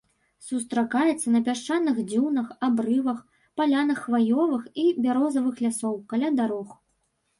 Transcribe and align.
Сустракаецца 0.45 1.27
на 1.33 1.41
пясчаных 1.49 1.99
дзюнах, 2.13 2.47
абрывах, 2.69 3.19
палянах 3.61 3.97
хваёвых 4.07 4.63
і 4.85 4.87
бярозавых 5.05 5.55
лясоў, 5.67 5.95
каля 6.15 6.29
дарог. 6.41 6.69